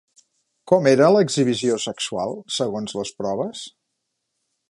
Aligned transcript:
Com 0.69 0.87
era 0.91 1.09
l'exhibició 1.15 1.77
sexual 1.83 2.33
segons 2.57 2.97
les 3.03 3.13
proves? 3.21 3.65